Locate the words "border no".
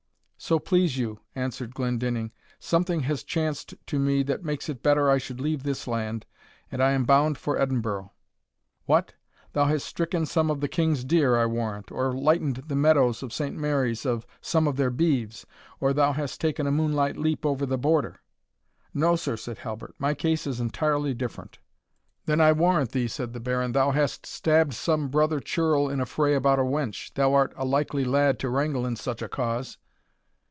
17.77-19.15